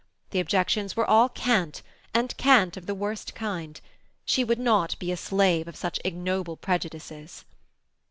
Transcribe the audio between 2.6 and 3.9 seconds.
of the worst kind.